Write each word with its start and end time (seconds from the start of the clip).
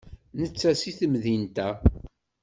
Netta 0.41 0.69
seg 0.79 0.93
temdint-a. 0.99 1.69